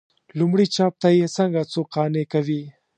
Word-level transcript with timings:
لومړي 0.39 0.65
چاپ 0.75 0.93
ته 1.01 1.09
یې 1.19 1.27
څنګه 1.37 1.61
څوک 1.71 1.87
قانع 1.95 2.23
کوي. 2.33 2.61